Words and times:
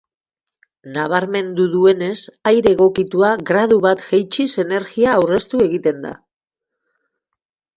Nabarmendu 0.93 1.67
duenez, 1.73 2.15
aire 2.51 2.73
egokitua 2.77 3.29
gradu 3.51 3.77
bat 3.85 4.01
jaitsiz 4.09 4.49
energia 4.65 5.15
aurreztu 5.19 5.63
egiten 5.67 6.01
da. 6.07 6.15